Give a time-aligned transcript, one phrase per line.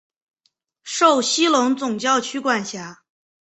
[0.81, 3.03] 受西隆总教区管辖。